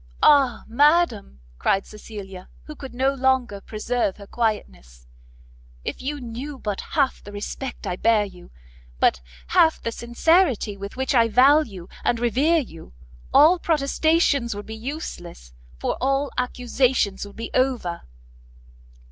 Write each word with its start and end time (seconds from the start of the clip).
"Ah 0.23 0.63
madam!" 0.67 1.41
cried 1.59 1.85
Cecilia, 1.85 2.49
who 2.63 2.75
could 2.75 2.95
no 2.95 3.13
longer 3.13 3.61
preserve 3.61 4.17
her 4.17 4.25
quietness, 4.25 5.05
"if 5.85 6.01
you 6.01 6.19
knew 6.19 6.57
but 6.57 6.81
half 6.81 7.23
the 7.23 7.31
respect 7.31 7.85
I 7.85 7.97
bear 7.97 8.25
you, 8.25 8.49
but 8.99 9.21
half 9.49 9.79
the 9.79 9.91
sincerity 9.91 10.75
with 10.75 10.95
which 10.97 11.13
I 11.13 11.27
value 11.27 11.87
and 12.03 12.19
revere 12.19 12.57
you, 12.57 12.93
all 13.31 13.59
protestations 13.59 14.55
would 14.55 14.65
be 14.65 14.73
useless, 14.75 15.53
for 15.77 15.97
all 16.01 16.31
accusations 16.35 17.27
would 17.27 17.35
be 17.35 17.51
over!" 17.53 18.01